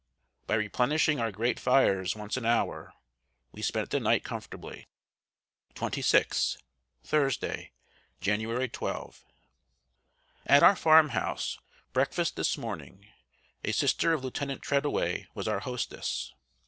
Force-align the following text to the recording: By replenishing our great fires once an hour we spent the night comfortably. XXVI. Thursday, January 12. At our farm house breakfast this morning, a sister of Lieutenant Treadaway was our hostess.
By 0.47 0.55
replenishing 0.55 1.19
our 1.19 1.31
great 1.31 1.59
fires 1.59 2.15
once 2.15 2.35
an 2.35 2.43
hour 2.43 2.95
we 3.51 3.61
spent 3.61 3.91
the 3.91 3.99
night 3.99 4.23
comfortably. 4.23 4.87
XXVI. 5.75 6.57
Thursday, 7.03 7.71
January 8.19 8.67
12. 8.67 9.23
At 10.47 10.63
our 10.63 10.75
farm 10.75 11.09
house 11.09 11.59
breakfast 11.93 12.35
this 12.35 12.57
morning, 12.57 13.09
a 13.63 13.71
sister 13.73 14.11
of 14.13 14.23
Lieutenant 14.23 14.63
Treadaway 14.63 15.27
was 15.35 15.47
our 15.47 15.59
hostess. 15.59 16.33